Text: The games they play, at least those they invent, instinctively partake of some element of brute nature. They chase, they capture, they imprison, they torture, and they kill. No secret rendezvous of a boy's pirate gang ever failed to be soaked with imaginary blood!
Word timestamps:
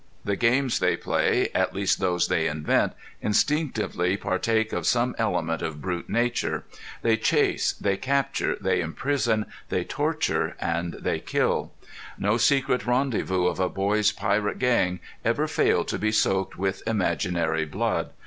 The 0.25 0.35
games 0.35 0.79
they 0.79 0.97
play, 0.97 1.49
at 1.53 1.75
least 1.75 1.99
those 1.99 2.27
they 2.27 2.47
invent, 2.47 2.93
instinctively 3.21 4.17
partake 4.17 4.73
of 4.73 4.87
some 4.87 5.13
element 5.19 5.61
of 5.61 5.79
brute 5.79 6.09
nature. 6.09 6.63
They 7.03 7.17
chase, 7.17 7.73
they 7.73 7.97
capture, 7.97 8.57
they 8.59 8.81
imprison, 8.81 9.45
they 9.69 9.83
torture, 9.83 10.55
and 10.59 10.93
they 10.95 11.19
kill. 11.19 11.71
No 12.17 12.37
secret 12.37 12.87
rendezvous 12.87 13.45
of 13.45 13.59
a 13.59 13.69
boy's 13.69 14.11
pirate 14.11 14.57
gang 14.57 15.01
ever 15.23 15.47
failed 15.47 15.87
to 15.89 15.99
be 15.99 16.11
soaked 16.11 16.57
with 16.57 16.81
imaginary 16.87 17.65
blood! 17.65 18.09